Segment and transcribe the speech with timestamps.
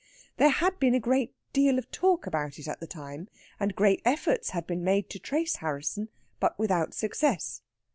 [0.37, 3.27] There had been a deal of talk about it at the time,
[3.59, 7.61] and great efforts had been made to trace Harrisson, but without success.